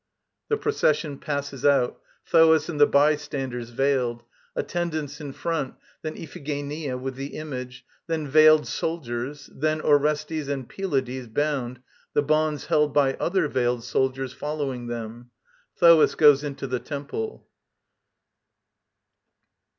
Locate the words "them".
14.87-15.29